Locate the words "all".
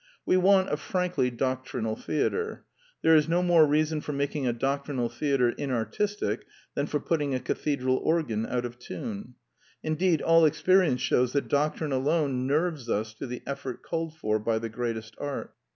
10.23-10.43